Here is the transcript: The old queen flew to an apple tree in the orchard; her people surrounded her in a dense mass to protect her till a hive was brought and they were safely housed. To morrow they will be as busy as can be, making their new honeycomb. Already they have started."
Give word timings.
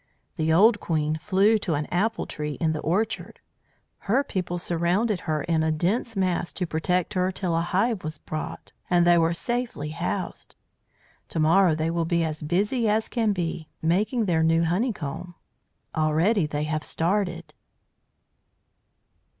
The 0.35 0.51
old 0.51 0.79
queen 0.79 1.19
flew 1.21 1.59
to 1.59 1.75
an 1.75 1.85
apple 1.91 2.25
tree 2.25 2.53
in 2.53 2.73
the 2.73 2.79
orchard; 2.79 3.39
her 4.09 4.23
people 4.23 4.57
surrounded 4.57 5.19
her 5.29 5.43
in 5.43 5.61
a 5.61 5.71
dense 5.71 6.15
mass 6.15 6.51
to 6.53 6.65
protect 6.65 7.13
her 7.13 7.31
till 7.31 7.55
a 7.55 7.61
hive 7.61 8.03
was 8.03 8.17
brought 8.17 8.71
and 8.89 9.05
they 9.05 9.19
were 9.19 9.35
safely 9.35 9.89
housed. 9.89 10.55
To 11.29 11.39
morrow 11.39 11.75
they 11.75 11.91
will 11.91 12.05
be 12.05 12.23
as 12.23 12.41
busy 12.41 12.89
as 12.89 13.09
can 13.09 13.31
be, 13.31 13.69
making 13.79 14.25
their 14.25 14.41
new 14.41 14.63
honeycomb. 14.63 15.35
Already 15.95 16.47
they 16.47 16.63
have 16.63 16.83
started." 16.83 17.53